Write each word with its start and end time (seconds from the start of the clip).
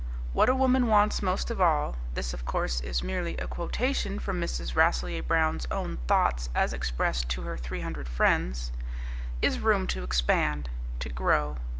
What 0.33 0.49
a 0.49 0.55
woman 0.55 0.87
wants 0.87 1.21
most 1.21 1.51
of 1.51 1.61
all 1.61 1.95
this, 2.15 2.33
of 2.33 2.43
course, 2.43 2.81
is 2.81 3.03
merely 3.03 3.37
a 3.37 3.45
quotation 3.47 4.17
from 4.17 4.41
Mrs. 4.41 4.75
Rasselyer 4.75 5.21
Brown's 5.21 5.67
own 5.69 5.97
thoughts 6.07 6.49
as 6.55 6.73
expressed 6.73 7.29
to 7.29 7.43
her 7.43 7.55
three 7.55 7.81
hundred 7.81 8.07
friends 8.07 8.71
is 9.43 9.59
room 9.59 9.85
to 9.93 10.01
expand, 10.01 10.71
to 11.01 11.09
grow. 11.09 11.57